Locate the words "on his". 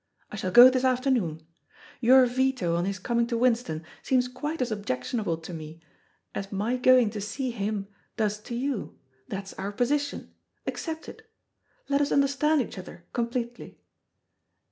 2.75-2.97